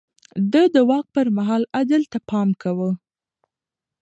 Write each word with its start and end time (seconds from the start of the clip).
ده 0.51 0.63
د 0.73 0.75
واک 0.89 1.05
پر 1.15 1.27
مهال 1.37 1.63
عدل 1.79 2.01
ته 2.11 2.17
پام 2.29 2.49
کاوه. 2.61 2.91